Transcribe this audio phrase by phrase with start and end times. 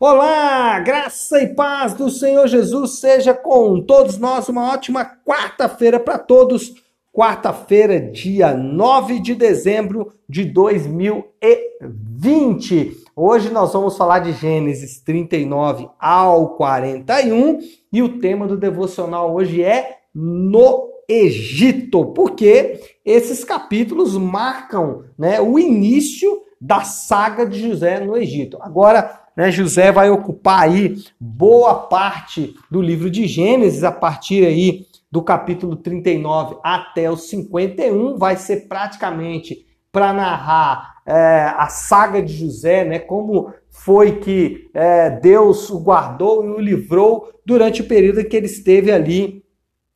[0.00, 4.48] Olá, graça e paz do Senhor Jesus seja com todos nós.
[4.48, 6.74] Uma ótima quarta-feira para todos.
[7.12, 13.04] Quarta-feira, dia 9 de dezembro de 2020.
[13.16, 17.60] Hoje nós vamos falar de Gênesis 39 ao 41
[17.92, 25.56] e o tema do devocional hoje é no Egito, porque esses capítulos marcam né, o
[25.58, 28.58] início da saga de José no Egito.
[28.60, 34.86] Agora, né, José vai ocupar aí boa parte do livro de Gênesis, a partir aí
[35.10, 42.32] do capítulo 39 até o 51, vai ser praticamente para narrar é, a saga de
[42.32, 48.24] José, né, como foi que é, Deus o guardou e o livrou durante o período
[48.24, 49.44] que ele esteve ali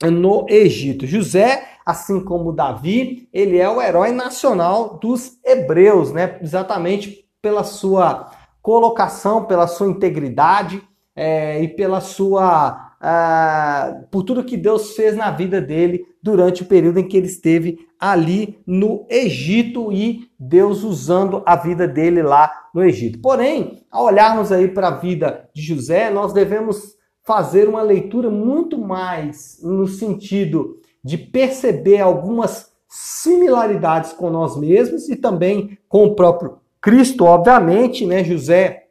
[0.02, 1.06] no Egito.
[1.06, 8.30] José, assim como Davi, ele é o herói nacional dos hebreus, né, exatamente pela sua
[8.68, 10.82] colocação, pela sua integridade
[11.16, 12.84] é, e pela sua.
[12.98, 17.28] Uh, por tudo que Deus fez na vida dele durante o período em que ele
[17.28, 23.20] esteve ali no Egito e Deus usando a vida dele lá no Egito.
[23.20, 28.76] Porém, ao olharmos aí para a vida de José, nós devemos fazer uma leitura muito
[28.76, 36.58] mais no sentido de perceber algumas similaridades com nós mesmos e também com o próprio
[36.88, 38.24] Cristo, obviamente, né?
[38.24, 38.84] José,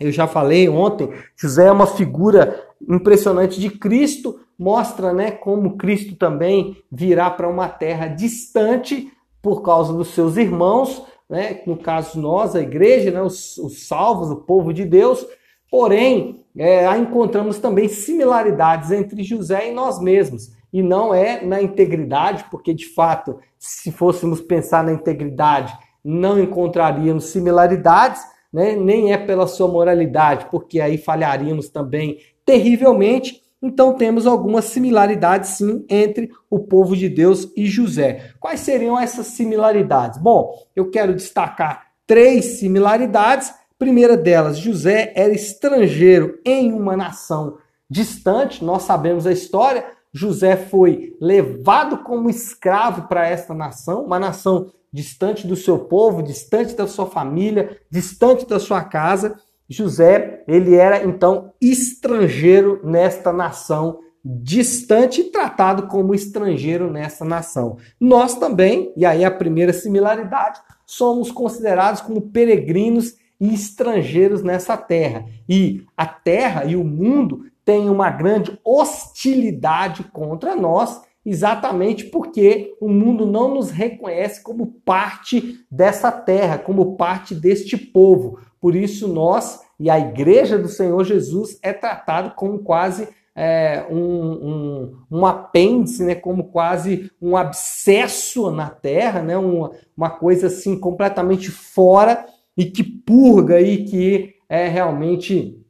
[0.00, 6.16] eu já falei ontem, José é uma figura impressionante de Cristo, mostra, né, como Cristo
[6.16, 11.60] também virá para uma terra distante por causa dos seus irmãos, né?
[11.66, 15.26] No caso nós, a igreja, né, os, os salvos, o povo de Deus.
[15.70, 20.50] Porém, é, encontramos também similaridades entre José e nós mesmos.
[20.72, 27.24] E não é na integridade, porque de fato, se fôssemos pensar na integridade, não encontraríamos
[27.26, 28.76] similaridades, né?
[28.76, 33.42] nem é pela sua moralidade, porque aí falharíamos também terrivelmente.
[33.62, 38.32] Então temos algumas similaridades sim entre o povo de Deus e José.
[38.38, 40.20] Quais seriam essas similaridades?
[40.20, 43.52] Bom, eu quero destacar três similaridades.
[43.78, 47.56] primeira delas, José era estrangeiro em uma nação
[47.88, 48.62] distante.
[48.62, 49.86] Nós sabemos a história.
[50.12, 56.76] José foi levado como escravo para esta nação, uma nação distante do seu povo, distante
[56.76, 59.36] da sua família, distante da sua casa.
[59.68, 67.76] José, ele era então estrangeiro nesta nação, distante e tratado como estrangeiro nessa nação.
[67.98, 75.24] Nós também, e aí a primeira similaridade, somos considerados como peregrinos e estrangeiros nessa terra.
[75.48, 82.88] E a terra e o mundo têm uma grande hostilidade contra nós exatamente porque o
[82.88, 88.38] mundo não nos reconhece como parte dessa terra, como parte deste povo.
[88.60, 93.96] Por isso, nós e a igreja do Senhor Jesus é tratado como quase é, um,
[93.98, 100.78] um, um, apêndice, né, como quase um abscesso na terra, né, uma, uma coisa assim
[100.78, 105.60] completamente fora e que purga e que é, realmente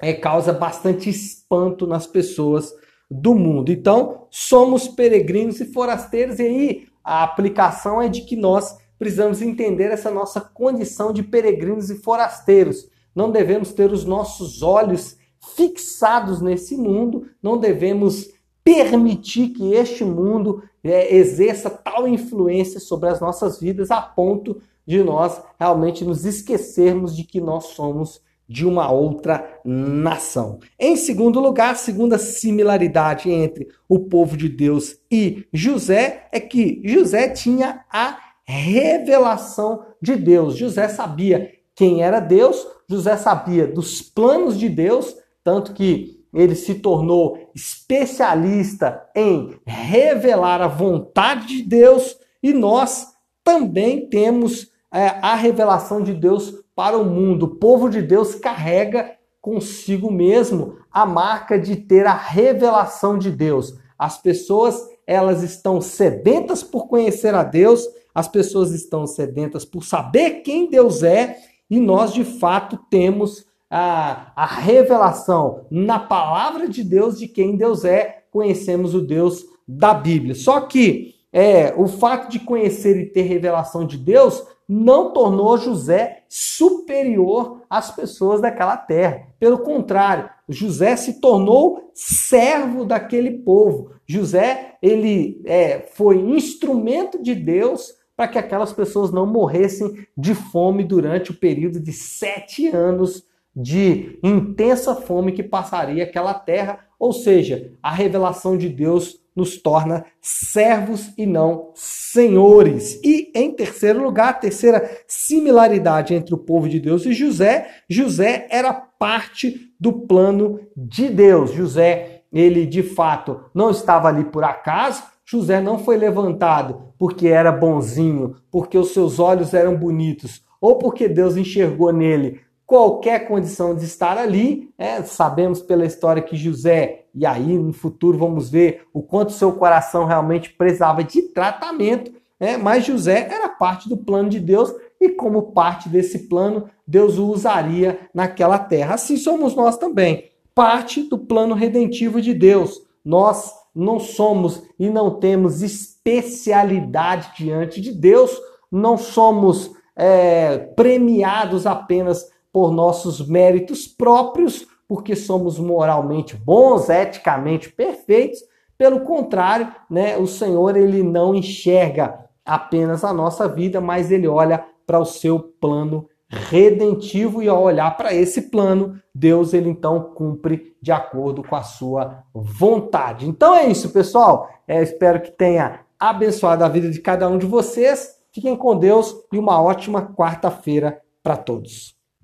[0.00, 2.72] é, causa bastante espanto nas pessoas
[3.14, 3.70] do mundo.
[3.70, 9.90] Então, somos peregrinos e forasteiros, e aí a aplicação é de que nós precisamos entender
[9.90, 12.88] essa nossa condição de peregrinos e forasteiros.
[13.14, 15.16] Não devemos ter os nossos olhos
[15.54, 18.30] fixados nesse mundo, não devemos
[18.64, 25.02] permitir que este mundo é, exerça tal influência sobre as nossas vidas a ponto de
[25.02, 30.58] nós realmente nos esquecermos de que nós somos de uma outra nação.
[30.78, 37.28] Em segundo lugar, segunda similaridade entre o povo de Deus e José é que José
[37.30, 40.56] tinha a revelação de Deus.
[40.56, 46.74] José sabia quem era Deus, José sabia dos planos de Deus, tanto que ele se
[46.74, 56.02] tornou especialista em revelar a vontade de Deus e nós também temos é, a revelação
[56.02, 57.44] de Deus para o mundo.
[57.44, 63.74] O povo de Deus carrega consigo mesmo a marca de ter a revelação de Deus.
[63.98, 70.42] As pessoas, elas estão sedentas por conhecer a Deus, as pessoas estão sedentas por saber
[70.42, 71.36] quem Deus é,
[71.68, 77.84] e nós de fato temos a, a revelação na palavra de Deus de quem Deus
[77.84, 80.34] é, conhecemos o Deus da Bíblia.
[80.34, 86.22] Só que é, o fato de conhecer e ter revelação de Deus não tornou José
[86.28, 89.26] superior às pessoas daquela terra.
[89.40, 93.90] Pelo contrário, José se tornou servo daquele povo.
[94.06, 100.84] José ele é, foi instrumento de Deus para que aquelas pessoas não morressem de fome
[100.84, 107.72] durante o período de sete anos de intensa fome que passaria aquela terra, ou seja,
[107.82, 113.00] a revelação de Deus nos torna servos e não senhores.
[113.02, 118.46] E em terceiro lugar, a terceira similaridade entre o povo de Deus e José, José
[118.50, 121.52] era parte do plano de Deus.
[121.52, 127.50] José, ele de fato não estava ali por acaso, José não foi levantado porque era
[127.50, 132.40] bonzinho, porque os seus olhos eram bonitos, ou porque Deus enxergou nele
[132.74, 134.68] qualquer condição de estar ali.
[134.76, 139.52] É, sabemos pela história que José, e aí no futuro vamos ver o quanto seu
[139.52, 142.10] coração realmente precisava de tratamento,
[142.40, 147.16] é, mas José era parte do plano de Deus e, como parte desse plano, Deus
[147.16, 148.94] o usaria naquela terra.
[148.94, 152.82] Assim somos nós também, parte do plano redentivo de Deus.
[153.04, 158.36] Nós não somos e não temos especialidade diante de Deus,
[158.68, 168.38] não somos é, premiados apenas por nossos méritos próprios, porque somos moralmente bons, eticamente perfeitos.
[168.78, 174.64] Pelo contrário, né, o Senhor ele não enxerga apenas a nossa vida, mas ele olha
[174.86, 180.76] para o seu plano redentivo e ao olhar para esse plano, Deus ele então cumpre
[180.80, 183.28] de acordo com a sua vontade.
[183.28, 184.48] Então é isso, pessoal.
[184.68, 188.16] É, espero que tenha abençoado a vida de cada um de vocês.
[188.32, 191.93] Fiquem com Deus e uma ótima quarta-feira para todos.